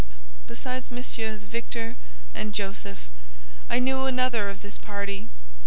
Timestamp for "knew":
3.77-4.05